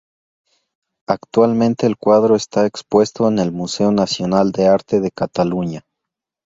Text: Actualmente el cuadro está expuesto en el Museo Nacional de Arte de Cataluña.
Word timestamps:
Actualmente 1.07 1.85
el 1.85 1.95
cuadro 1.95 2.35
está 2.35 2.65
expuesto 2.65 3.27
en 3.27 3.37
el 3.37 3.51
Museo 3.51 3.91
Nacional 3.91 4.51
de 4.51 4.67
Arte 4.67 4.99
de 4.99 5.11
Cataluña. 5.11 5.85